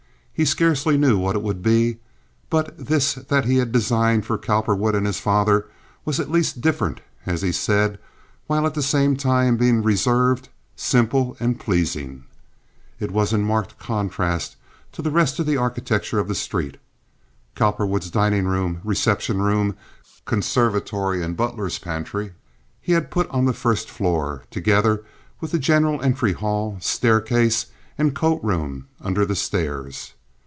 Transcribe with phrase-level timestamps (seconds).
[0.33, 1.99] He scarcely knew what it would be;
[2.49, 5.67] but this that he had designed for Cowperwood and his father
[6.03, 7.99] was at least different, as he said,
[8.47, 12.23] while at the same time being reserved, simple, and pleasing.
[12.99, 14.55] It was in marked contrast
[14.93, 16.77] to the rest of the architecture of the street.
[17.53, 19.75] Cowperwood's dining room, reception room,
[20.25, 22.31] conservatory, and butler's pantry
[22.81, 25.03] he had put on the first floor, together
[25.39, 30.13] with the general entry hall, staircase, and coat room under the stairs.